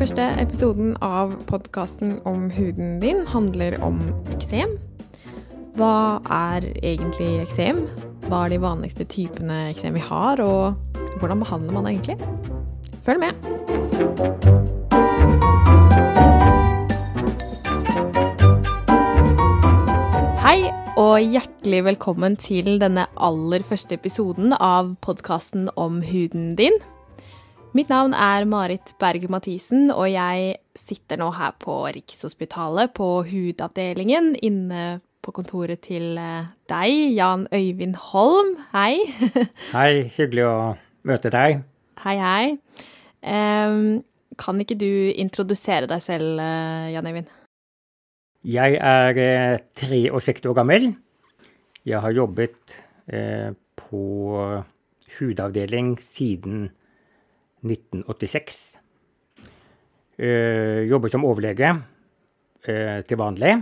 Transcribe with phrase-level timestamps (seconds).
[0.00, 3.98] første episoden av podkasten om huden din handler om
[4.32, 4.78] eksem.
[5.76, 7.82] Hva er egentlig eksem?
[8.24, 10.72] Hva er de vanligste typene eksem vi har, og
[11.20, 12.16] hvordan behandler man det egentlig?
[13.04, 13.36] Følg med!
[20.40, 26.80] Hei og hjertelig velkommen til denne aller første episoden av podkasten om huden din.
[27.70, 34.32] Mitt navn er Marit Berge Mathisen, og jeg sitter nå her på Rikshospitalet på hudavdelingen
[34.42, 34.80] inne
[35.22, 38.56] på kontoret til eh, deg, Jan Øyvind Holm.
[38.72, 38.96] Hei.
[39.76, 40.56] Hei, hyggelig å
[41.06, 41.60] møte deg.
[42.02, 42.48] Hei, hei.
[43.22, 44.00] Um,
[44.40, 47.30] kan ikke du introdusere deg selv, eh, Jan Øyvind?
[48.50, 50.90] Jeg er 63 år gammel.
[51.86, 54.02] Jeg har jobbet eh, på
[55.20, 56.72] hudavdeling siden
[57.66, 58.60] 1986.
[60.20, 61.72] Eh, jobber som overlege
[62.68, 63.56] eh, til vanlig.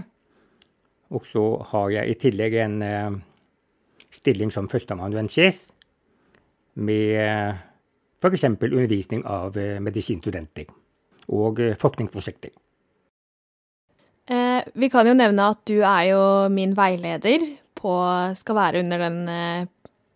[1.14, 3.18] Og så har jeg i tillegg en eh,
[4.12, 5.62] stilling som førsteamanuensis
[6.78, 7.60] med eh,
[8.18, 8.44] f.eks.
[8.44, 10.68] undervisning av eh, medisinstudenter
[11.34, 12.52] og eh, forskningsprosjekter.
[14.28, 17.46] Eh, vi kan jo nevne at du er jo min veileder
[17.78, 17.94] på
[18.34, 19.18] Skal være under den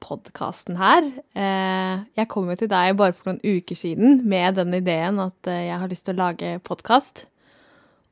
[0.03, 1.07] podkasten her.
[1.39, 5.51] Eh, jeg kom jo til deg bare for noen uker siden med den ideen at
[5.51, 7.27] eh, jeg har lyst til å lage podkast.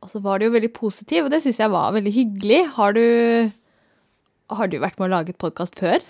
[0.00, 2.62] Og så var du jo veldig positiv, og det syns jeg var veldig hyggelig.
[2.78, 3.04] Har du,
[4.54, 6.00] har du vært med å lage et podkast før?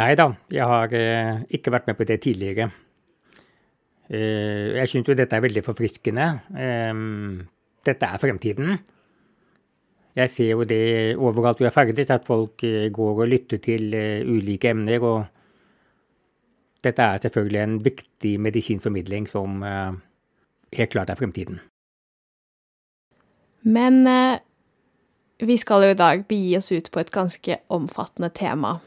[0.00, 2.70] Nei da, jeg har eh, ikke vært med på det tidligere.
[4.10, 6.24] Jeg syns jo dette er veldig forfriskende.
[7.86, 8.72] Dette er fremtiden.
[10.16, 13.94] Jeg ser jo det overalt hvor jeg ferdes, at folk eh, går og lytter til
[13.94, 15.04] eh, ulike emner.
[15.06, 15.24] Og
[16.84, 19.92] dette er selvfølgelig en viktig medisinformidling som eh,
[20.78, 21.60] helt klart er fremtiden.
[23.62, 24.06] Men
[25.40, 28.78] vi skal jo i dag begi oss ut på et ganske omfattende tema.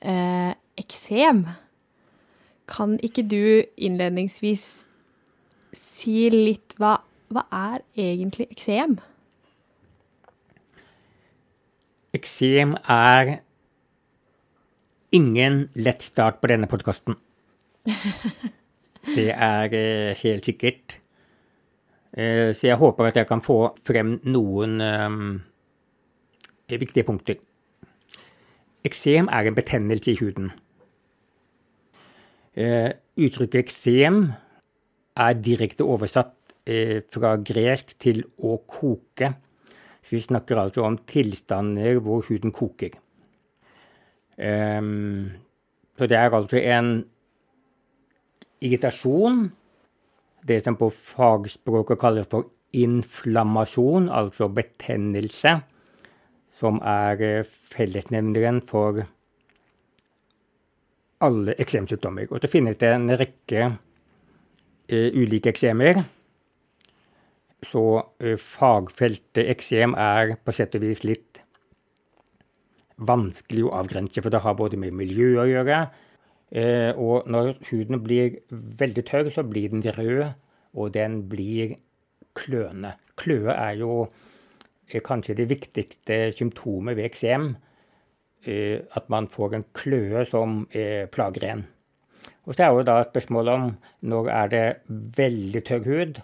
[0.00, 1.44] Eh, Eksem.
[2.68, 4.84] Kan ikke du innledningsvis
[5.76, 6.96] si litt hva,
[7.30, 8.98] hva er egentlig eksem?
[12.14, 13.40] Eksem er
[15.14, 17.16] ingen lett start på denne podkasten.
[19.14, 20.98] Det er eh, helt sikkert.
[22.14, 27.40] Eh, så jeg håper at jeg kan få frem noen eh, viktige punkter.
[28.86, 30.52] Eksem er en betennelse i huden.
[32.54, 34.28] Eh, uttrykket eksem
[35.18, 36.32] er direkte oversatt
[37.12, 39.34] fra gresk til å koke.
[40.04, 42.92] Så vi snakker altså om tilstander hvor huden koker.
[44.36, 45.30] Um,
[45.96, 47.04] så det er altså en
[48.64, 49.46] irritasjon,
[50.44, 55.54] det som på fagspråket kalles for inflammasjon, altså betennelse,
[56.54, 59.00] som er eh, fellesnevneren for
[61.24, 62.28] alle eksemsykdommer.
[62.30, 66.02] Og så finnes det en rekke uh, ulike eksemer.
[67.64, 67.82] Så
[68.40, 71.40] fagfeltet eksem er på sett og vis litt
[72.94, 75.78] vanskelig å avgrense, for det har både med miljø å gjøre.
[77.00, 80.36] Og når huden blir veldig tørr, så blir den rød,
[80.74, 81.74] og den blir
[82.38, 82.94] kløende.
[83.18, 84.06] Kløe er jo
[85.02, 87.54] kanskje det viktigste symptomet ved eksem.
[88.44, 90.62] At man får en kløe som
[91.14, 91.64] plager en.
[92.44, 93.70] Og så er jo da spørsmålet om
[94.12, 94.64] når er det
[95.16, 96.22] veldig tørr hud,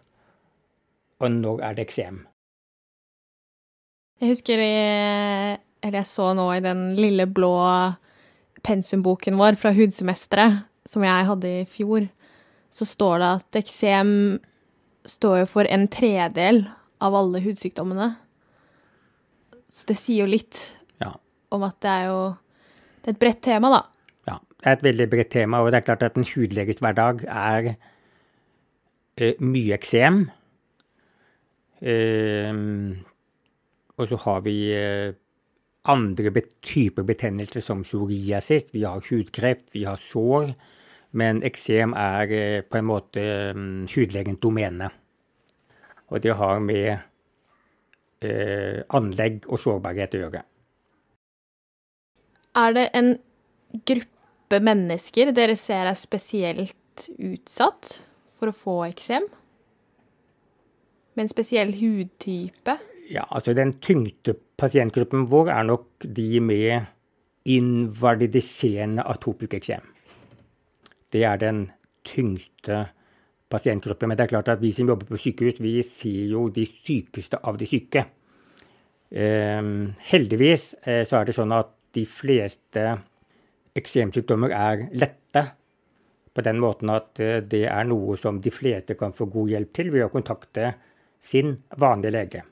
[1.20, 2.22] og nå er det eksem?
[4.20, 7.53] Jeg husker jeg, eller jeg så nå i den lille blå
[8.66, 12.08] pensumboken vår fra hudsemesteret, som jeg hadde i fjor,
[12.72, 14.10] så står det at eksem
[15.08, 16.62] står jo for en tredel
[17.00, 18.10] av alle hudsykdommene.
[19.72, 20.70] Så det sier jo litt
[21.00, 21.14] Ja.
[21.50, 22.37] om at det er jo
[23.02, 23.82] Det er et bredt tema, da.
[24.28, 27.25] Ja, det er et veldig bredt tema, og det er klart at en hudleges hverdag
[27.25, 27.76] er
[29.17, 30.31] eh, mye eksem.
[31.81, 32.53] Eh,
[33.97, 35.12] og så har vi eh,
[35.88, 36.32] andre
[36.62, 40.53] typer betennelser som psoriasis, vi har hudkreft, vi har sår.
[41.12, 43.25] Men eksem er eh, på en måte
[43.55, 44.91] um, hudlegens domene.
[46.11, 46.93] Og det har med
[48.23, 50.44] eh, anlegg og sårbarhet å gjøre.
[52.61, 53.12] Er det en
[53.87, 58.00] gruppe mennesker dere ser er spesielt utsatt
[58.38, 59.29] for å få eksem?
[61.20, 62.78] Med en spesiell hudtype?
[63.12, 66.87] Ja, altså den tyngste pasientgruppen vår er nok de med
[67.44, 69.84] invalidiserende atopisk eksem.
[71.12, 71.61] Det er den
[72.08, 72.87] tyngste
[73.52, 74.08] pasientgruppen.
[74.08, 77.44] Men det er klart at vi som jobber på sykehus, vi ser jo de sykeste
[77.44, 78.06] av de syke.
[79.12, 79.70] Eh,
[80.14, 82.90] heldigvis eh, så er det sånn at de fleste
[83.76, 85.50] eksemsykdommer er lette.
[86.32, 89.76] På den måten at eh, det er noe som de fleste kan få god hjelp
[89.76, 90.78] til ved å kontakte
[91.22, 92.43] sin vanlige lege.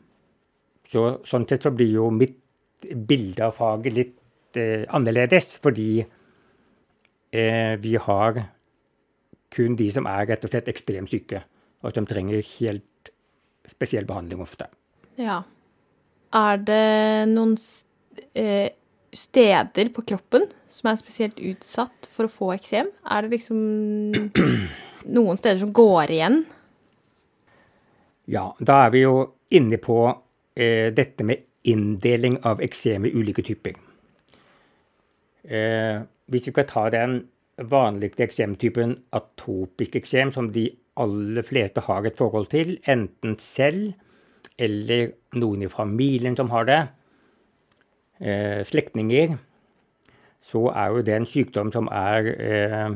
[0.88, 2.38] Så, sånn sett så blir jo mitt
[3.08, 8.42] bilde av faget litt eh, annerledes, fordi eh, vi har
[9.52, 11.42] kun de som er rett og slett ekstremt syke,
[11.84, 13.12] og som trenger helt
[13.68, 14.68] spesiell behandling ofte.
[15.20, 15.42] Ja.
[16.36, 17.56] Er det noen
[18.36, 18.68] eh,
[19.16, 22.90] steder på kroppen som er spesielt utsatt for å få eksem?
[23.08, 23.60] Er det liksom
[25.16, 26.42] noen steder som går igjen?
[28.28, 29.14] Ja, da er vi jo
[29.56, 30.02] inne på
[30.52, 33.78] eh, dette med inndeling av eksem i ulike typer.
[35.48, 37.22] Eh, hvis vi skal ta den
[37.72, 40.68] vanligste eksemtypen atopisk eksem, som de
[41.00, 43.94] aller fleste har et forhold til, enten selv
[44.58, 46.82] eller noen i familien som har det,
[48.20, 49.38] eh, slektninger,
[50.42, 52.92] så er jo det en sykdom som er eh,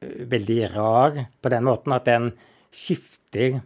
[0.00, 2.32] veldig rar på den måten at den
[2.70, 3.60] skifter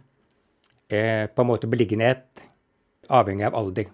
[0.89, 2.43] eh, på en måte beliggenhet
[3.09, 3.91] avhengig av alder.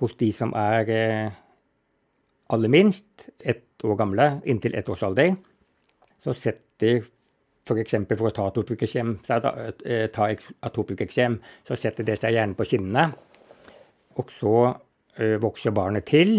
[0.00, 1.36] Hos de som er eh,
[2.52, 5.36] aller minst, ett år gamle, inntil ett års alder,
[6.24, 7.04] så setter
[7.66, 7.96] f.eks.
[7.96, 9.14] For, for å ta atopikkesjem,
[11.38, 13.08] eh, så setter det seg gjerne på kinnene.
[14.20, 14.56] Og så
[15.18, 16.38] eh, vokser barnet til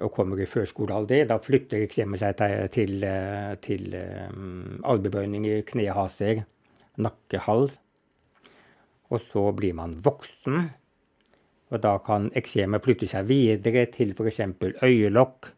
[0.00, 1.26] og kommer i førskolealder.
[1.28, 3.96] Da flytter eksemet seg til, til, eh, til
[4.32, 6.44] um, albuebøyninger, knehaser,
[6.96, 7.76] nakkehals.
[9.08, 10.68] Og så blir man voksen,
[11.68, 14.40] og da kan eksemet flytte seg videre til f.eks.
[14.84, 15.48] øyelokk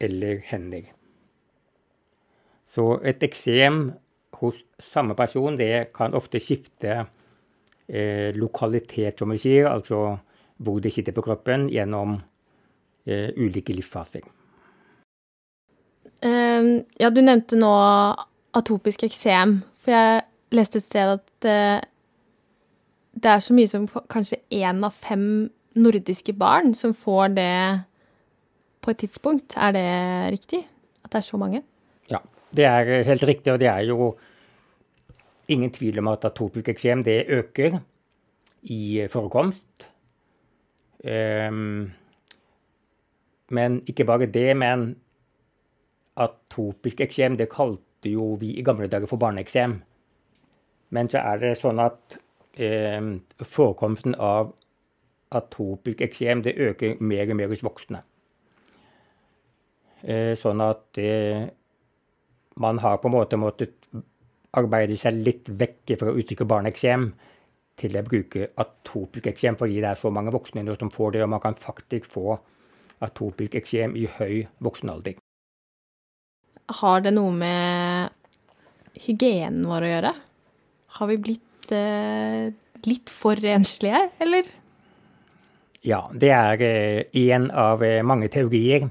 [0.00, 0.86] eller hender.
[2.68, 3.88] Så et eksem
[4.38, 6.94] hos samme person det kan ofte skifte
[7.88, 10.18] eh, lokalitet, som vi sier, altså
[10.62, 12.37] hvor det sitter på kroppen, gjennom eh,
[13.36, 14.26] ulike livsfaser.
[16.18, 17.70] Uh, ja, du nevnte nå
[18.58, 19.60] atopisk eksem.
[19.78, 20.24] For jeg
[20.56, 21.78] leste et sted at uh,
[23.18, 27.52] det er så mye som kanskje én av fem nordiske barn som får det
[28.82, 29.56] på et tidspunkt.
[29.56, 29.86] Er det
[30.34, 30.64] riktig?
[31.04, 31.62] At det er så mange?
[32.10, 32.22] Ja,
[32.54, 33.52] det er helt riktig.
[33.52, 34.12] Og det er jo
[35.48, 37.78] ingen tvil om at atopisk eksem det øker
[38.62, 39.86] i forekomst.
[40.98, 41.92] Um,
[43.50, 44.90] men ikke bare det, men
[46.18, 49.78] atopisk eksem, det kalte jo vi i gamle dager for barneeksem.
[50.90, 52.18] Men så er det sånn at
[52.56, 53.02] eh,
[53.44, 54.54] forekomsten av
[55.36, 58.00] atopisk eksem det øker mer og mer hos voksne.
[60.02, 61.48] Eh, sånn at eh,
[62.58, 63.74] man har på en måte måttet
[64.58, 67.10] arbeide seg litt vekk fra å uttrykke barneeksem
[67.78, 71.32] til å bruke atopisk eksem, fordi det er så mange voksne som får det, og
[71.34, 72.38] man kan faktisk få
[73.04, 75.18] atopisk eksem i høy voksen alder.
[76.80, 78.14] Har det noe med
[79.06, 80.14] hygienen vår å gjøre?
[80.98, 82.48] Har vi blitt eh,
[82.84, 84.48] litt for renslige, eller?
[85.86, 86.64] Ja, det er
[87.16, 88.88] én eh, av eh, mange teorier.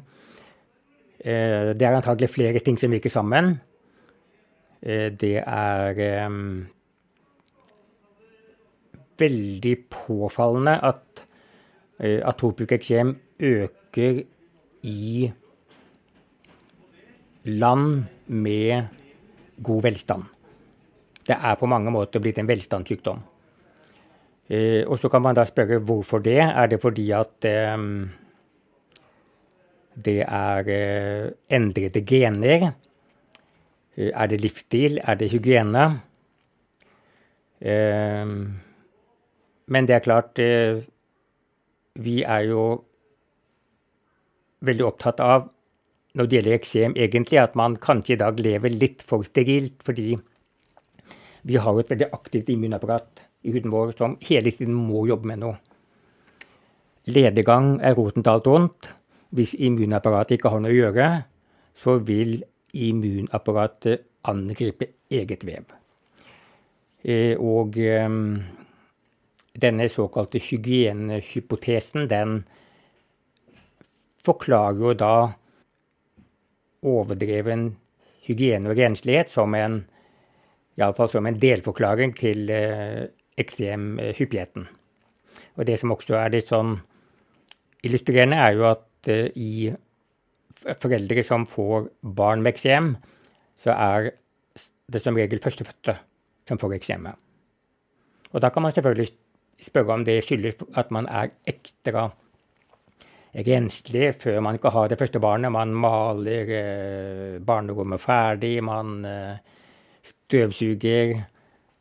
[1.28, 3.58] Eh, det er antagelig flere ting som virker sammen.
[4.82, 6.38] Eh, det er eh,
[9.18, 11.04] veldig påfallende at
[11.98, 15.32] atopisk eksem øker i
[17.48, 18.86] land med
[19.64, 20.24] god velstand.
[21.28, 23.20] Det er på mange måter blitt en velstandssykdom.
[24.48, 26.40] Eh, og så kan man da spørre hvorfor det.
[26.40, 27.78] Er det fordi at eh,
[30.06, 32.72] det er eh, endrede gener?
[33.98, 35.02] Eh, er det livsstil?
[35.04, 35.88] Er det hygiene?
[37.60, 38.26] Eh,
[39.68, 40.84] men det er klart eh,
[41.98, 42.84] Vi er jo
[44.66, 45.48] veldig opptatt av
[46.18, 50.16] når det gjelder eksem, egentlig, at man kanskje i dag lever litt for sterilt, fordi
[51.48, 55.44] vi har et veldig aktivt immunapparat i huden vår som hele tiden må jobbe med
[55.44, 55.60] noe.
[57.08, 58.90] Ledegang er roten til alt vondt.
[59.36, 61.08] Hvis immunapparatet ikke har noe å gjøre,
[61.78, 62.42] så vil
[62.76, 65.72] immunapparatet angripe eget vev.
[67.04, 68.08] Eh, og eh,
[69.62, 72.42] denne såkalte hygienehypotesen, den
[74.28, 75.14] forklarer jo da
[76.88, 77.70] overdreven
[78.28, 79.82] hygiene og renslighet som en,
[80.78, 83.08] som en delforklaring til eh,
[83.40, 84.68] ekstremhyppigheten.
[85.58, 86.78] Og det som også er litt sånn
[87.88, 89.72] illustrerende, er jo at eh, i
[90.82, 92.96] foreldre som får barn med eksem,
[93.62, 94.12] så er
[94.88, 95.98] det som regel førstefødte
[96.48, 97.16] som får eksemet.
[98.34, 99.12] Og da kan man selvfølgelig
[99.64, 102.10] spørre om det skyldes at man er ekstra
[103.46, 105.52] renslig før man ikke har det første barnet.
[105.54, 109.38] Man maler eh, barnerommet ferdig, man eh,
[110.08, 111.18] støvsuger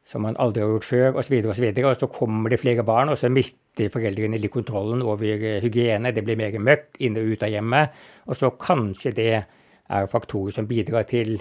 [0.07, 1.35] som man aldri har gjort før, osv.
[1.41, 5.03] Og, så videre, og, så kommer det flere barn, og så mister foreldrene litt kontrollen
[5.03, 6.13] over eh, hygiene.
[6.15, 8.03] Det blir mer møkk inn og ut av hjemmet.
[8.27, 11.39] Og så kanskje det er faktorer som bidrar til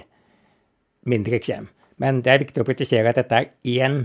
[1.06, 1.68] mindre eksem.
[2.02, 3.52] Men det er viktig å presisere at dette er
[3.86, 4.02] én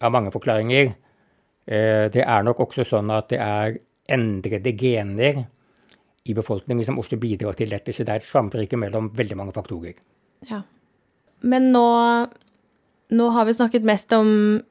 [0.00, 0.94] av mange forklaringer.
[1.64, 3.76] Det er nok også sånn at det er
[4.12, 5.44] endrede gener
[6.24, 7.92] i befolkningen som også bidrar til dette.
[7.92, 9.98] Så det er et samvirke mellom veldig mange faktorer.
[10.48, 10.62] Ja.
[11.44, 11.84] Men nå
[13.14, 14.62] nå har vi snakket mest om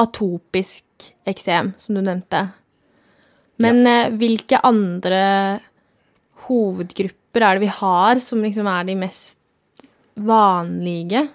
[0.00, 2.46] atopisk eksem, som du nevnte.
[3.62, 4.06] Men ja.
[4.06, 5.22] Eh, hvilke andre
[6.48, 9.38] hovedgrupper er det vi har som liksom er de mest
[10.16, 11.26] vanlige?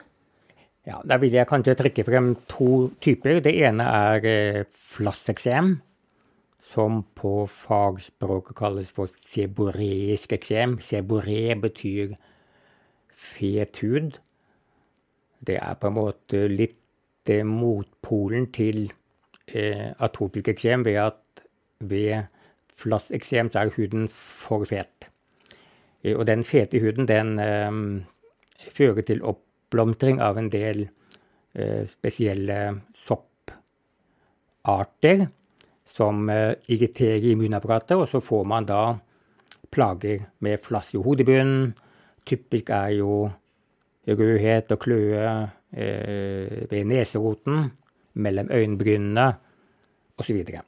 [0.88, 3.42] Ja, Da vil jeg kanskje trekke frem to typer.
[3.44, 5.78] Det ene er eh, flasseksem,
[6.68, 10.78] som på fagspråket kalles for seboreisk eksem.
[10.84, 12.16] Seboré betyr
[13.16, 14.20] fet hud.
[15.40, 18.92] Det er på en måte litt eh, motpolen til
[19.48, 21.44] eh, atopisk eksem ved at
[21.80, 22.28] ved
[22.78, 25.10] flasseksem så er huden for fet.
[26.04, 27.72] Eh, og den fete huden den eh,
[28.72, 30.90] fører til oppblomstring av en del
[31.56, 34.38] eh, spesielle sopparter
[35.88, 38.82] som eh, irriterer immunapparatet, og så får man da
[39.74, 41.74] plager med flass i hodebunnen.
[42.28, 43.28] Typisk er jo
[44.08, 45.28] rødhet og kløe
[45.72, 47.70] eh, ved neseroten,
[48.18, 49.28] mellom øyenbrynene
[50.18, 50.40] osv.
[50.42, 50.64] Og,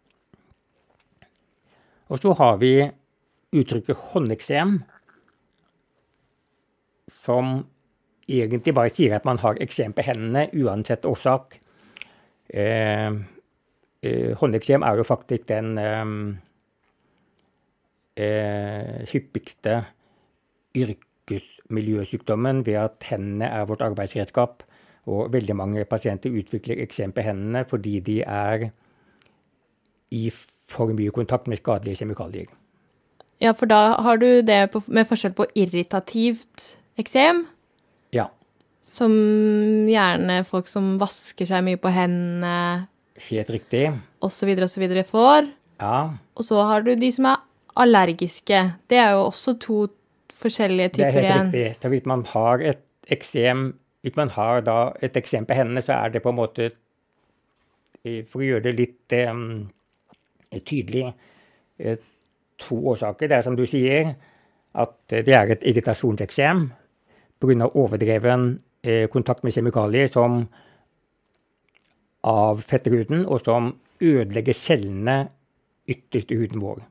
[2.13, 2.73] og så har vi
[3.57, 4.75] uttrykket håndeksem,
[7.09, 7.63] som
[8.29, 11.57] egentlig bare sier at man har eksem på hendene uansett årsak.
[12.53, 13.17] Eh,
[14.03, 16.05] eh, håndeksem er jo faktisk den eh,
[18.19, 19.83] eh hyppigste
[20.75, 24.63] yrkesmiljøsykdommen ved at hendene er vårt arbeidsredskap.
[25.09, 28.69] Og veldig mange pasienter utvikler eksem på hendene fordi de er
[30.11, 30.29] i
[30.69, 32.49] for mye kontakt med skadelige kjemikalier.
[33.39, 37.45] Ja, for da har du det på, med forskjell på irritativt eksem.
[38.13, 38.27] Ja.
[38.83, 39.13] Som
[39.87, 42.89] gjerne folk som vasker seg mye på hendene
[43.27, 43.85] Helt riktig.
[44.23, 45.49] Og så videre og så videre får.
[45.81, 45.97] Ja.
[46.35, 47.43] Og så har du de som er
[47.79, 48.61] allergiske.
[48.89, 49.81] Det er jo også to
[50.39, 51.19] forskjellige typer igjen.
[51.19, 51.81] Det er helt riktig.
[51.81, 53.71] Så hvis man har et eksem
[54.01, 56.71] hvis man har da et eksem på hendene, så er det på en måte
[58.31, 59.67] For å gjøre det litt um,
[60.55, 61.01] tydelig
[61.83, 61.97] eh,
[62.57, 63.27] to årsaker.
[63.27, 64.13] Det er som du sier,
[64.71, 66.61] at det er et irritasjonseksem
[67.43, 67.67] pga.
[67.75, 68.45] overdreven
[68.87, 70.45] eh, kontakt med kjemikalier som
[72.23, 75.29] avfetter fetthuden, og som ødelegger cellene
[75.89, 76.81] ytterst i huden vår.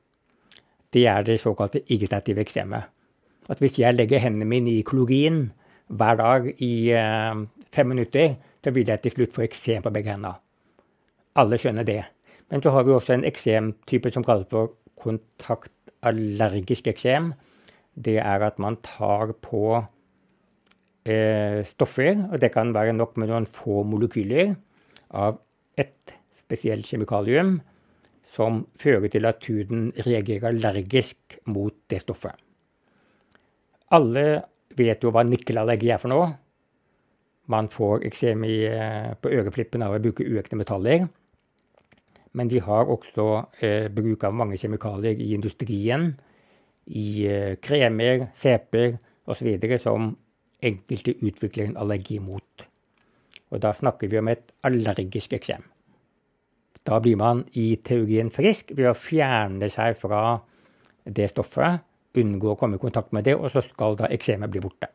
[0.92, 2.88] Det er det såkalte irritative eksemet
[3.48, 5.48] at hvis jeg legger hendene mine i kolorien
[5.88, 7.40] hver dag i eh,
[7.72, 10.34] fem minutter, så vil jeg til slutt få eksem på begge hendene.
[11.38, 12.02] Alle skjønner det.
[12.50, 17.32] Men så har vi også en eksemtype som kalles for kontaktallergisk eksem.
[17.94, 19.62] Det er at man tar på
[21.08, 24.56] eh, stoffer, og det kan være nok med noen få molekyler
[25.10, 25.40] av
[25.78, 27.58] ett spesielt kjemikalium
[28.28, 32.34] som fører til at huden reagerer allergisk mot det stoffet.
[33.94, 34.26] Alle
[34.76, 36.28] vet jo hva nikkelallergi er for noe.
[37.48, 41.06] Man får eksem eh, på øreflippen av å bruke uekte metaller.
[42.36, 43.28] Men de har også
[43.64, 46.10] eh, bruk av mange kjemikalier i industrien,
[46.84, 48.98] i eh, kremer, seper
[49.28, 49.56] osv.
[49.80, 50.12] som
[50.60, 52.67] enkelte utvikler en allergi mot.
[53.52, 55.62] Og da snakker vi om et allergisk eksem.
[56.88, 60.38] Da blir man i teorien frisk ved å fjerne seg fra
[61.08, 61.84] det stoffet
[62.18, 64.90] unngå å komme i kontakt med det, og så skal da eksemet bli borte.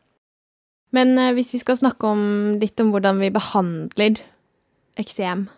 [0.94, 2.24] Men eh, hvis vi skal snakke om,
[2.60, 4.22] litt om hvordan vi behandler
[5.00, 5.48] eksem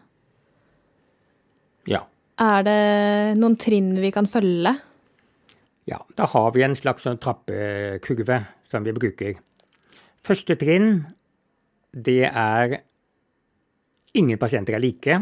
[1.90, 2.06] Ja.
[2.40, 2.80] Er det
[3.40, 4.74] noen trinn vi kan følge?
[5.86, 9.36] Ja, da har vi en slags sånn trappekurve som vi bruker.
[10.26, 11.04] Første trinn,
[11.96, 12.82] det er
[14.16, 15.16] Ingen pasienter er like.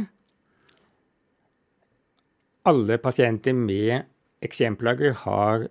[2.71, 4.05] Alle pasienter med
[4.45, 5.65] eksemplager har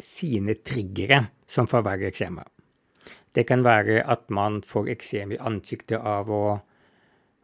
[0.00, 2.48] sine triggere som forverrer eksemet.
[3.32, 6.44] Det kan være at man får eksem i ansiktet av å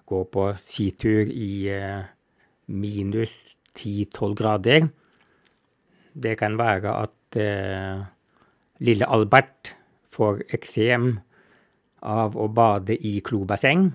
[0.08, 2.08] gå på skitur i eh,
[2.72, 3.32] minus
[3.76, 4.88] 10-12 grader.
[6.12, 8.00] Det kan være at eh,
[8.80, 9.74] lille Albert
[10.16, 11.18] får eksem
[12.02, 13.88] av å bade i klobasseng.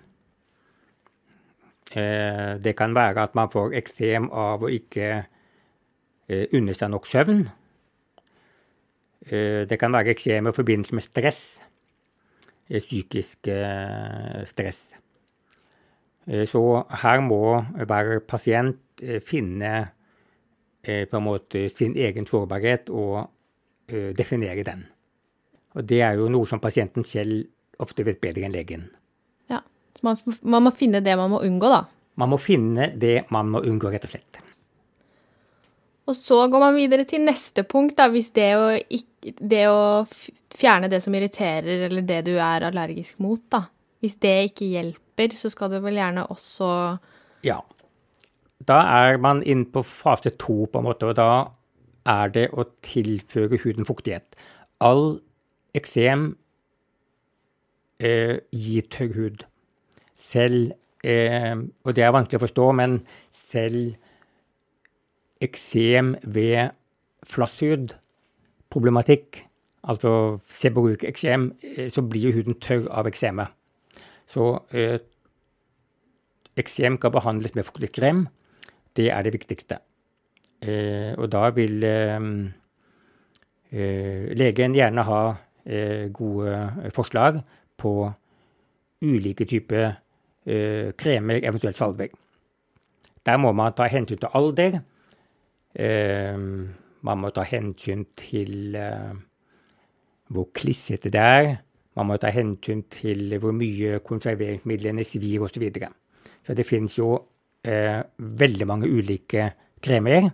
[1.94, 7.10] Eh, det kan være at man får eksem av å ikke eh, unne seg nok
[7.10, 7.44] søvn.
[9.30, 11.44] Eh, det kan være eksem i forbindelse med stress,
[12.74, 13.50] psykisk
[14.50, 14.80] stress.
[16.48, 16.62] Så
[17.04, 19.74] her må hver pasient finne
[20.82, 23.28] på en måte sin egen sårbarhet og
[24.16, 24.86] definere den.
[25.76, 27.44] Og det er jo noe som pasienten selv
[27.82, 28.88] ofte vet bedre enn legen.
[29.52, 29.62] Ja,
[29.98, 31.86] så man, man, må finne det man må unngå, da?
[32.22, 34.42] Man må finne det man må unngå, rett og slett.
[36.04, 38.66] Og så går man videre til neste punkt, da, hvis det å,
[39.24, 40.04] det å
[40.54, 43.66] fjerne det som irriterer, eller det du er allergisk mot, da.
[44.04, 46.70] Hvis det ikke hjelper, så skal du vel gjerne også
[47.48, 47.62] Ja.
[48.64, 51.52] Da er man inne på fase to, på en måte, og da
[52.08, 54.38] er det å tilføre huden fuktighet.
[54.84, 55.20] All
[55.76, 56.34] eksem
[58.04, 59.46] eh, gir tørr hud.
[60.20, 60.72] Selv
[61.04, 62.92] eh, Og det er vanskelig å forstå, men
[63.32, 63.96] selv
[65.44, 66.70] eksem ved
[67.28, 69.46] flasshudproblematikk,
[69.84, 73.48] altså seborrhuk-eksem, eh, så blir huden tørr av eksemet.
[74.28, 75.00] Så eh,
[76.60, 78.28] eksem kan behandles med fuktighetskrem.
[78.96, 79.80] Det er det viktigste.
[80.64, 82.20] Eh, og da vil eh,
[83.72, 85.24] eh, legen gjerne ha
[86.12, 87.38] gode forslag
[87.78, 88.12] på
[89.04, 89.90] ulike typer
[90.46, 92.14] eh, kremer, eventuelt salver.
[93.26, 94.80] Der må man ta hensyn til alder.
[95.76, 96.38] Eh,
[97.04, 98.78] man må ta hensyn til
[100.34, 101.50] hvor klissete det er.
[101.96, 105.54] Man må ta hensyn til hvor mye konserveringsmidlene svir osv.
[105.54, 105.90] Så, videre.
[106.46, 107.12] så det finnes jo
[107.64, 109.52] eh, veldig mange ulike
[109.84, 110.32] kremer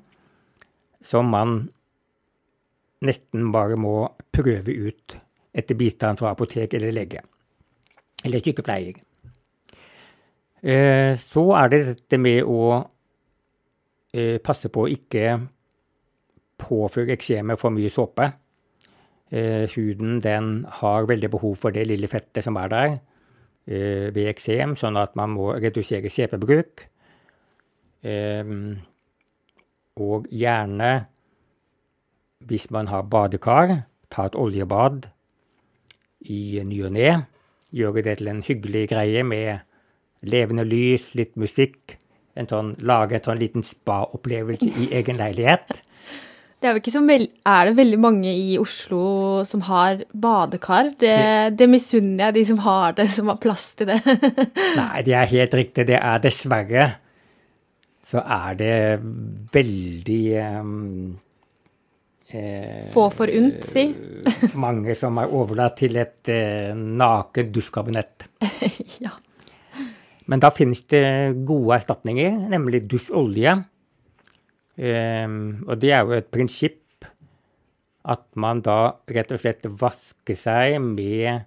[1.01, 1.61] som man
[3.05, 5.17] nesten bare må prøve ut
[5.53, 7.21] etter bistand fra apotek eller lege.
[8.25, 8.99] Eller sykepleier.
[10.59, 12.63] Eh, så er det dette med å
[14.11, 15.37] eh, passe på å ikke
[16.59, 18.27] påføre eksemet for mye såpe.
[19.31, 22.99] Eh, huden den har veldig behov for det lille fettet som er der
[23.69, 26.81] ved eksem, sånn at man må redusere CP-bruk.
[30.01, 30.87] Og gjerne,
[32.49, 33.75] hvis man har badekar,
[34.09, 35.11] ta et oljebad
[36.27, 37.11] i ny og ne.
[37.75, 39.65] Gjøre det til en hyggelig greie med
[40.25, 41.97] levende lys, litt musikk.
[42.39, 45.81] En sånn, lage en sånn liten spa-opplevelse i egen leilighet.
[46.59, 50.91] Det er, er, det veldig mange i Oslo som har badekar?
[50.91, 54.01] Det, det, det misunner jeg de som har det, som har plass til det.
[54.79, 55.87] Nei, det er helt riktig.
[55.87, 56.89] Det er dessverre
[58.09, 58.75] så er det
[59.53, 60.23] veldig
[60.61, 61.17] um,
[62.29, 63.87] Eh, Få forunt, si.
[64.65, 68.27] mange som er overlatt til et eh, naket dusjkabinett.
[69.05, 69.15] ja.
[70.29, 71.05] Men da finnes det
[71.47, 73.55] gode erstatninger, nemlig dusjolje.
[74.77, 75.25] Eh,
[75.65, 77.07] og det er jo et prinsipp
[78.09, 78.77] at man da
[79.11, 81.43] rett og slett vasker seg med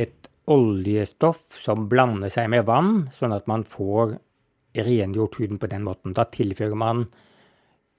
[0.00, 4.16] et oljestoff som blander seg med vann, sånn at man får
[4.78, 6.14] rengjort huden på den måten.
[6.14, 7.04] Da tilfører man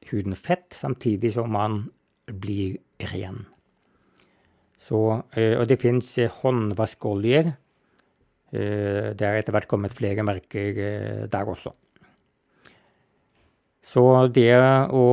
[0.10, 1.84] huden fett, samtidig som man
[2.26, 2.78] blir
[3.14, 3.46] ren.
[4.82, 7.52] Så, eh, og det fins eh, håndvaskoljer.
[8.52, 11.74] Eh, det er etter hvert kommet flere merker der også.
[13.92, 14.52] Så det
[14.94, 15.06] å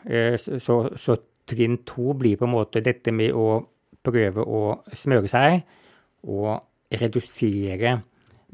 [0.00, 1.14] så, så,
[1.50, 3.58] trinn to blir på en måte dette med å
[4.06, 4.60] prøve å
[4.96, 5.64] smøre seg
[6.30, 6.60] og
[6.94, 7.96] redusere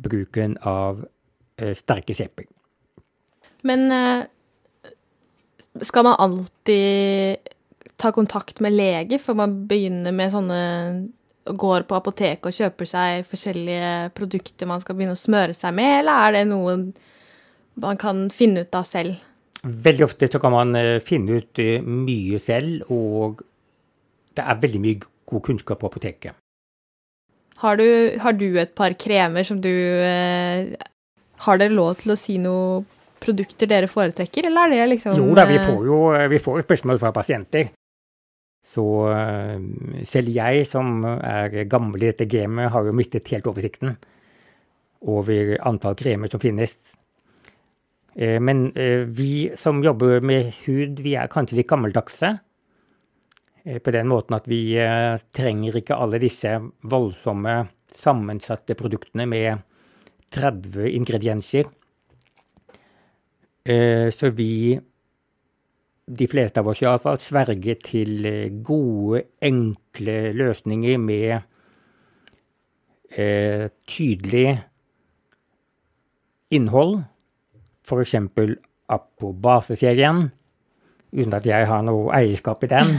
[0.01, 1.03] bruken av
[1.77, 2.49] sterke sepper.
[3.69, 3.85] Men
[5.85, 7.53] skal man alltid
[7.97, 10.63] ta kontakt med lege før man begynner med sånne
[11.47, 16.01] Går på apoteket og kjøper seg forskjellige produkter man skal begynne å smøre seg med,
[16.01, 16.73] eller er det noe
[17.79, 19.21] man kan finne ut av selv?
[19.63, 23.45] Veldig ofte så kan man eh, finne ut eh, mye selv, og
[24.35, 24.99] det er veldig mye
[25.31, 26.35] god kunnskap på apoteket.
[27.63, 27.87] Har du,
[28.21, 30.75] har du et par kremer som du eh,
[31.47, 32.83] Har dere lov til å si noe
[33.23, 36.01] produkter dere foretrekker, eller er det liksom Jo da, vi eh, får jo
[36.33, 37.71] vi får spørsmål fra pasienter.
[38.67, 39.57] Så eh,
[40.09, 43.97] selv jeg, som er gammel i dette gamet, har jo mistet helt oversikten
[45.07, 46.75] over antall kremer som finnes.
[48.17, 48.69] Eh, men
[49.13, 52.37] vi som jobber med hud, vi er kanskje litt gammeldagse.
[53.83, 54.77] På den måten at vi
[55.35, 56.53] trenger ikke alle disse
[56.87, 59.65] voldsomme, sammensatte produktene med
[60.31, 61.67] 30 ingredienser.
[63.67, 64.79] Eh, så vi,
[66.07, 71.33] de fleste av oss iallfall, sverger til eh, gode, enkle løsninger med
[73.11, 74.53] eh, tydelig
[76.55, 77.01] innhold,
[77.87, 78.15] f.eks.
[78.87, 80.29] Apobase-serien,
[81.11, 82.95] uten at jeg har noe eierskap i den.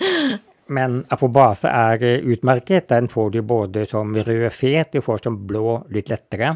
[0.76, 2.86] Men Apobase er utmerket.
[2.92, 6.52] Den får du både som rød fet, du får som blå litt lettere.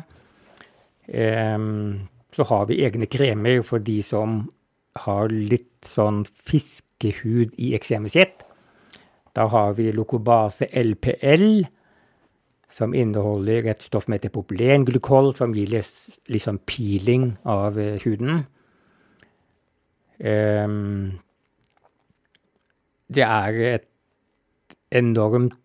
[1.09, 4.47] Um, så har vi egne kremer for de som
[5.05, 8.45] har litt sånn fiskehud i eksemet sitt.
[9.37, 11.65] Da har vi Locobase LPL,
[12.73, 18.45] som inneholder et stoff som heter popylenglykol, som gir litt sånn peeling av uh, huden.
[20.23, 21.19] Um,
[23.13, 23.89] det er et
[24.93, 25.59] enormt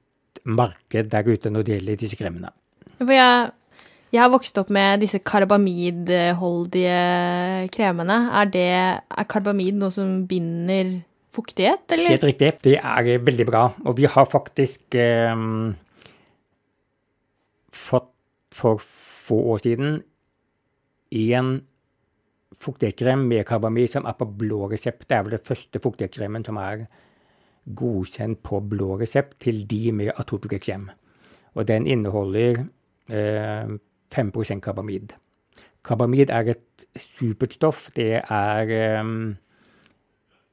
[0.47, 2.51] marked der ute når det gjelder disse kremene.
[2.97, 3.51] For jeg,
[4.13, 6.97] jeg har vokst opp med disse karbamidholdige
[7.75, 8.17] kremene.
[8.39, 8.69] Er, det,
[9.03, 11.01] er karbamid noe som binder
[11.35, 12.13] fuktighet, eller?
[12.15, 12.53] Helt riktig.
[12.63, 13.63] Det er veldig bra.
[13.85, 15.35] Og vi har faktisk eh,
[17.75, 18.13] fått
[18.57, 19.99] for få år siden
[21.11, 21.49] en
[22.57, 25.05] fuktighetskrem med karbamid som er på blå resept.
[25.09, 26.87] Det er vel den første fuktighetskremen som er
[27.77, 30.87] godkjent på blå resept til de med atopikeksem.
[31.59, 32.63] Og den inneholder
[33.11, 33.75] eh,
[34.13, 35.13] 5 karbamid.
[35.83, 37.89] Karbamid er et supert stoff.
[37.95, 39.11] Det er eh,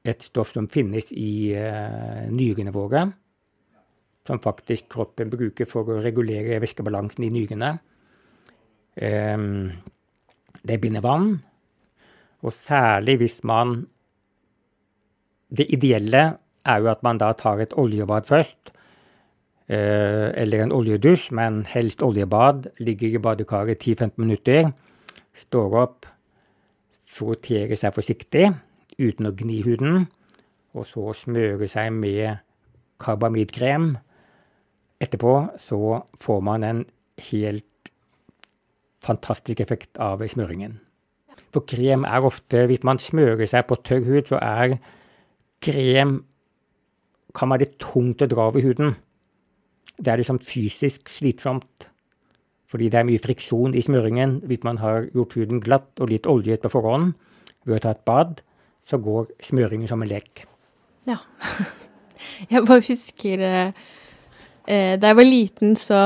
[0.05, 3.07] et stoff som finnes i eh, nyrene våre.
[4.25, 7.73] Som faktisk kroppen bruker for å regulere væskebalansen i nyrene.
[8.95, 9.37] Eh,
[10.65, 11.35] det binder vann.
[12.45, 13.87] Og særlig hvis man
[15.55, 18.74] Det ideelle er jo at man da tar et oljebad først.
[19.65, 22.69] Eh, eller en oljedusj, men helst oljebad.
[22.79, 24.71] Ligger i badekaret 10-15 minutter.
[25.35, 26.05] Står opp,
[27.09, 28.51] froterer seg forsiktig
[29.01, 30.05] uten å gni huden.
[30.75, 32.43] Og så smøre seg med
[33.01, 33.95] karbamidkrem.
[35.01, 36.83] Etterpå så får man en
[37.31, 37.91] helt
[39.05, 40.77] fantastisk effekt av smøringen.
[41.51, 44.77] For krem er ofte Hvis man smører seg på tørr hud, så er
[45.63, 46.23] krem
[47.35, 48.95] kan være litt tungt å dra over huden.
[49.97, 51.87] Det er liksom fysisk slitsomt.
[52.71, 54.41] Fordi det er mye friksjon i smøringen.
[54.49, 57.13] Hvis man har gjort huden glatt og litt oljet på forhånd
[57.65, 58.41] ved å ta et bad,
[58.85, 60.43] så går smøringen som en lek.
[61.07, 61.21] Ja.
[62.51, 63.71] Jeg bare husker eh,
[64.67, 65.99] eh, Da jeg var liten, så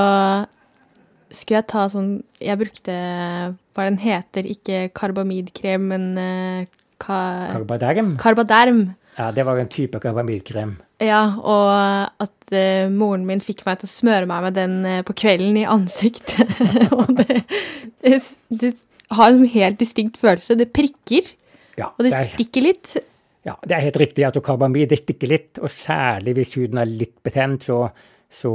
[1.31, 2.09] skulle jeg ta sånn
[2.41, 2.95] Jeg brukte
[3.77, 6.65] hva den heter, ikke karbamidkrem, men eh,
[6.99, 7.19] ka,
[7.53, 8.15] Karbaderm?
[8.19, 8.81] Karbaderm.
[9.19, 10.77] Ja, det var en type karbamidkrem.
[11.03, 15.01] Ja, og at uh, moren min fikk meg til å smøre meg med den uh,
[15.03, 16.53] på kvelden i ansiktet.
[16.95, 17.41] og det,
[18.05, 18.21] det,
[18.63, 18.73] det,
[19.11, 20.55] har en helt distinkt følelse.
[20.55, 21.33] Det prikker,
[21.75, 22.93] ja, og det, det er, stikker litt.
[23.47, 26.87] Ja, det er helt riktig at karbamid det stikker litt, og særlig hvis huden er
[26.91, 27.81] litt betent, så,
[28.31, 28.53] så,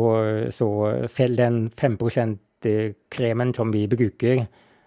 [0.55, 0.71] så
[1.13, 2.71] selv den 5%
[3.13, 4.47] kremen som vi bruker,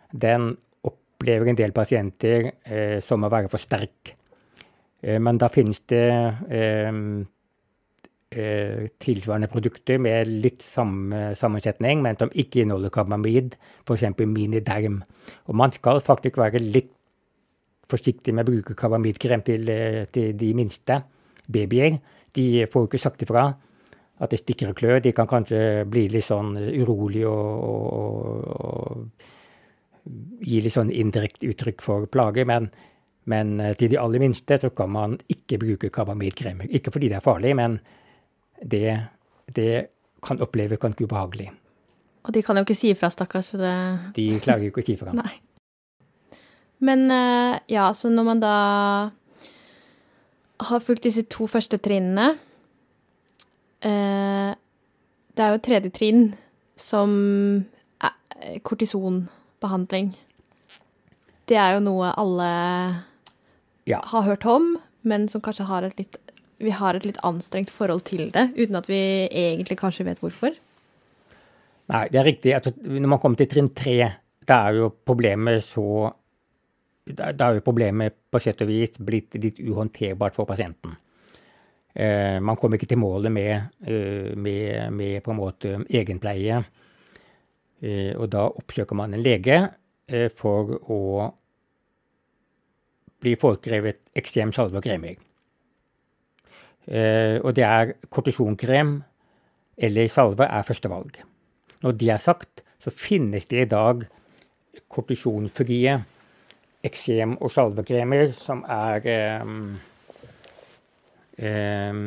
[0.10, 0.56] den
[0.90, 4.17] opplever en del pasienter eh, som å være for sterk.
[5.02, 6.06] Eh, men da finnes det
[6.50, 6.92] eh,
[8.30, 13.54] Eh, tilsvarende produkter med litt samme sammensetning, men som ikke inneholder karbamid,
[13.88, 14.04] f.eks.
[14.20, 14.98] miniderm.
[15.48, 16.92] Og man skal faktisk være litt
[17.88, 19.72] forsiktig med å bruke karbamidkrem til,
[20.12, 21.00] til de minste
[21.48, 21.96] babyer.
[22.36, 23.46] De får ikke sagt ifra
[24.20, 25.00] at det stikker og klør.
[25.08, 30.12] De kan kanskje bli litt sånn urolige og, og, og,
[30.44, 32.44] gi litt sånn indirekte uttrykk for plage.
[32.44, 32.68] Men,
[33.28, 36.64] men, eh, til de aller minste så kan man ikke bruke karbamidkrem.
[36.72, 37.80] Ikke fordi det er farlig, men
[38.64, 38.98] det,
[39.56, 39.88] det
[40.24, 41.52] kan oppleves ganske ubehagelig.
[42.24, 43.54] Og de kan jo ikke si ifra, stakkars.
[43.60, 43.74] Det...
[44.16, 45.14] De klarer jo ikke å si ifra.
[45.22, 45.36] Nei.
[46.80, 48.56] Men eh, ja, så når man da
[50.68, 52.32] har fulgt disse to første trinnene
[53.86, 54.54] eh,
[55.38, 56.24] Det er jo tredje trinn
[56.78, 57.12] som
[58.02, 60.12] er kortisonbehandling.
[61.50, 62.50] Det er jo noe alle
[63.88, 64.02] ja.
[64.12, 64.76] har hørt om,
[65.08, 66.20] men som kanskje har et litt
[66.58, 70.56] vi har et litt anstrengt forhold til det, uten at vi egentlig kanskje vet hvorfor?
[71.94, 72.54] Nei, det er riktig.
[72.58, 73.98] Altså, når man kommer til trinn tre,
[74.42, 76.10] da er jo problemet så
[77.08, 80.98] Da er jo problemet på sett og vis blitt litt uhåndterbart for pasienten.
[81.96, 86.58] Eh, man kommer ikke til målet med, uh, med, med på en måte egenpleie.
[87.80, 89.58] Eh, og da oppsøker man en lege
[90.10, 91.00] eh, for å
[93.22, 95.18] bli foreskrevet eksem, salve og kremer.
[96.88, 99.02] Eh, og det er kortisonkrem
[99.78, 101.20] eller salve er førstevalg.
[101.84, 104.06] Når det er sagt, så finnes det i dag
[104.90, 105.98] kortisonfrie
[106.86, 109.46] eksem- og salvekremer som er eh,
[111.38, 112.04] eh,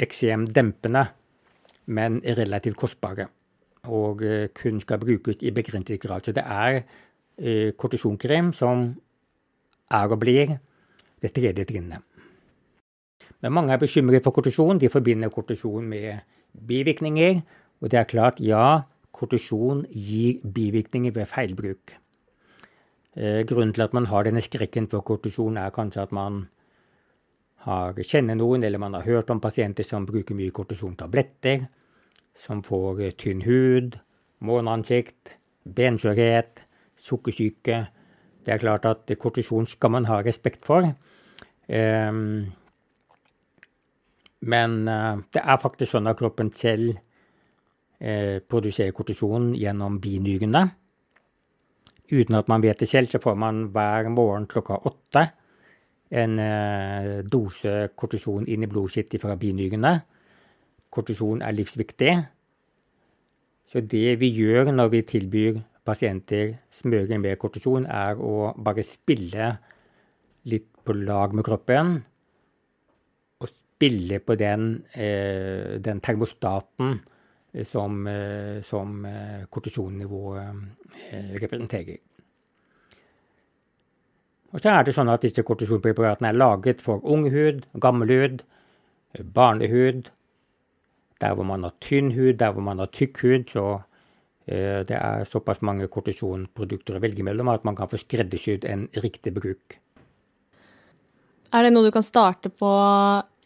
[0.00, 1.04] eksemdempende,
[1.86, 3.28] men relativt kostbare.
[3.88, 6.24] og eh, kun skal brukes i begrenset grad.
[6.24, 6.82] Så det er
[7.38, 8.94] eh, kortisonkrem som
[9.90, 10.56] er og blir
[11.22, 12.02] det tredje trinnet.
[13.40, 14.80] Men mange er bekymret for kortisjon.
[14.80, 16.20] De forbinder kortisjon med
[16.52, 17.40] bivirkninger.
[17.80, 18.82] Og det er klart, ja,
[19.14, 21.94] kortisjon gir bivirkninger ved feilbruk.
[23.18, 26.48] Eh, grunnen til at man har denne skrekken for kortisjon, er kanskje at man
[27.66, 31.66] har, kjenner noen, eller man har hørt om pasienter som bruker mye kortisontabletter,
[32.38, 33.98] som får tynn hud,
[34.38, 36.62] måneansikt, benskjørhet,
[36.98, 37.86] sukkersyke.
[38.48, 40.86] Det er klart at kortisjon skal man ha respekt for.
[41.68, 42.46] Um,
[44.40, 50.64] men uh, det er faktisk sånn at kroppen selv uh, produserer kortisjon gjennom binyrene.
[52.08, 55.26] Uten at man vet det selv, så får man hver morgen klokka åtte
[56.08, 59.98] en uh, dose kortisjon inn i blodet sitt fra binyrene.
[60.88, 62.16] Kortisjon er livsviktig.
[63.68, 69.52] Så det vi gjør når vi tilbyr pasienter smører med kortison, er å bare spille
[70.48, 71.94] litt på lag med kroppen.
[73.40, 77.00] Og spille på den, uh, den termostaten
[77.64, 79.00] som, uh, som
[79.50, 81.98] kortisonnivået representerer.
[84.48, 88.44] Og så er det sånn at disse kortisonpreparatene er laget for ung hud, gammel hud,
[89.36, 90.08] barnehud,
[91.20, 93.44] der hvor man har tynn hud, der hvor man har tykk hud.
[93.52, 93.87] Så eh,
[94.48, 99.34] det er såpass mange kortisonprodukter å velge mellom at man kan få skreddersydd en riktig
[99.36, 99.76] bruk.
[101.52, 102.70] Er det noe du kan starte på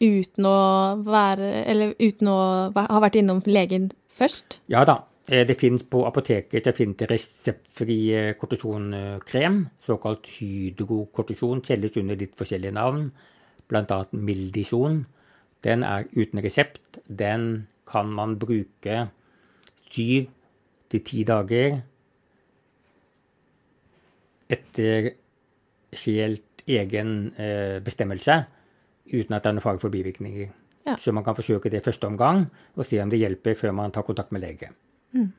[0.03, 0.59] uten å
[1.05, 2.39] være Eller uten å
[2.75, 4.59] ha vært innom legen først?
[4.71, 5.03] Ja da.
[5.29, 12.35] Eh, det finnes på apoteket det finnes reseptfri eh, kortisonkrem, såkalt hydrokortison, selges under litt
[12.35, 13.07] forskjellige navn,
[13.71, 13.99] bl.a.
[14.11, 15.05] Mildison.
[15.63, 16.99] Den er uten resept.
[17.07, 19.05] Den kan man bruke
[19.93, 20.27] syv
[20.93, 21.79] til ti dager
[24.53, 25.13] etter
[26.05, 28.43] helt egen eh, bestemmelse,
[29.09, 30.51] uten at det er noen fare for bivirkninger.
[30.87, 30.97] Ja.
[30.99, 33.93] Så man kan forsøke det i første omgang og se om det hjelper før man
[33.95, 34.69] tar kontakt med lege.
[35.15, 35.31] Mm.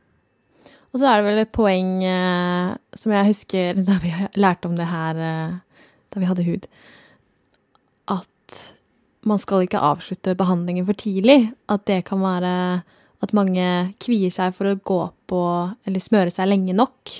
[0.94, 4.12] Og så er det vel et poeng eh, som jeg husker da vi
[4.42, 5.60] lærte om det her eh,
[6.14, 6.68] da vi hadde hud,
[8.14, 8.60] at
[9.26, 11.48] man skal ikke avslutte behandlingen for tidlig.
[11.68, 12.84] At det kan være
[13.24, 13.66] at mange
[14.02, 15.40] kvier seg for å gå på
[15.86, 17.14] eller smøre seg lenge nok.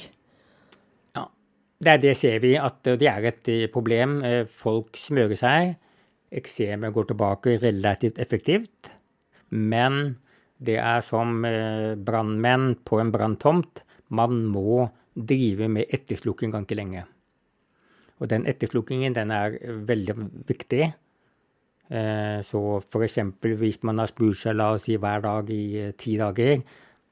[1.17, 1.29] Ja,
[1.85, 4.21] det, det ser vi at det er et eh, problem.
[4.27, 5.75] Eh, folk smører seg.
[6.35, 8.91] Eksemet går tilbake relativt effektivt.
[9.55, 10.19] Men
[10.65, 13.85] det er som eh, brannmenn på en branntomt.
[14.15, 17.05] Man må drive med etterslukking ganske lenge.
[18.23, 19.57] Og den etterslukkingen den er
[19.89, 20.17] veldig
[20.49, 20.93] viktig.
[21.91, 23.19] Eh, så f.eks.
[23.61, 26.63] hvis man har spurt seg la oss si hver dag i eh, ti dager,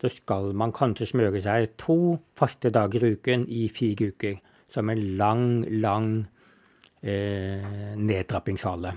[0.01, 4.41] så skal man kanskje smøre seg to faste dager i uken i fire uker.
[4.73, 5.47] Som en lang,
[5.85, 6.11] lang
[7.05, 8.97] eh, nedtrappingshale.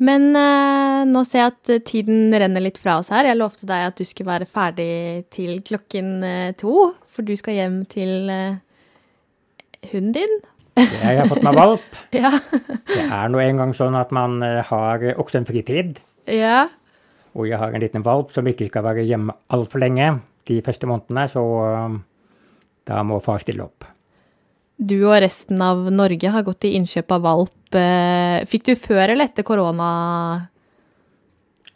[0.00, 3.28] Men eh, nå ser jeg at tiden renner litt fra oss her.
[3.28, 4.92] Jeg lovte deg at du skulle være ferdig
[5.32, 8.60] til klokken eh, to, for du skal hjem til eh,
[9.92, 10.40] hunden din.
[10.80, 11.96] Jeg har fått meg valp.
[12.22, 12.32] ja.
[12.90, 16.00] det er nå engang sånn at man eh, har også en fritid.
[16.30, 16.66] Ja.
[17.38, 20.16] Og jeg har en liten valp som ikke skal være hjemme altfor lenge
[20.50, 21.96] de første månedene, så eh,
[22.90, 23.86] da må far stille opp.
[24.80, 27.76] Du og resten av Norge har gått i innkjøp av valp.
[27.76, 29.90] Eh, fikk du før eller etter korona?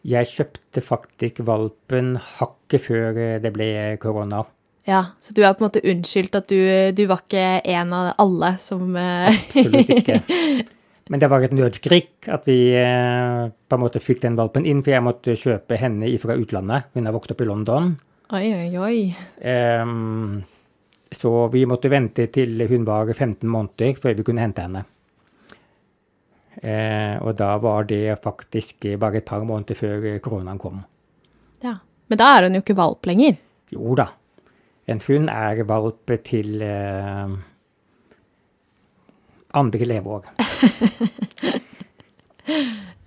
[0.05, 3.69] Jeg kjøpte faktisk valpen hakket før eh, det ble
[4.01, 4.43] korona.
[4.85, 6.59] Ja, Så du er på en måte unnskyldt at du,
[6.92, 10.18] du var ikke en av alle som eh, Absolutt ikke.
[11.12, 14.94] Men det var et nødskrik at vi på en måte fikk den valpen inn, for
[14.94, 16.87] jeg måtte kjøpe henne fra utlandet.
[16.97, 17.90] Hun har vokst opp i London.
[18.33, 18.97] Oi, oi, oi.
[19.44, 20.38] Um,
[21.12, 24.85] så vi måtte vente til hun var 15 måneder før vi kunne hente henne.
[26.64, 30.81] Eh, og da var det faktisk bare et par måneder før koronaen kom.
[31.64, 33.37] Ja, Men da er hun jo ikke valp lenger?
[33.73, 34.09] Jo da.
[34.87, 37.29] En hund er valp til eh,
[39.55, 40.25] andre leveår.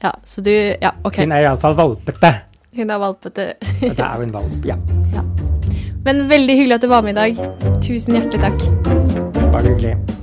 [0.05, 1.17] ja, så du Ja, OK.
[1.21, 2.33] Hun er iallfall valpete.
[2.77, 3.53] Hun er valpete.
[3.89, 4.75] og da er hun valp, ja.
[5.13, 5.21] ja.
[6.05, 7.31] Men veldig hyggelig at du var med i dag.
[7.83, 8.59] Tusen hjertelig takk.
[9.51, 10.16] Bare hyggelig.